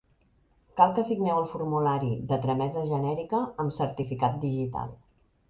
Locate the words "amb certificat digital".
3.67-4.99